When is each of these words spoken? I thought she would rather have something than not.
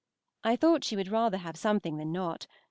I 0.43 0.55
thought 0.55 0.83
she 0.83 0.95
would 0.95 1.09
rather 1.09 1.37
have 1.37 1.55
something 1.55 1.97
than 1.97 2.11
not. 2.11 2.47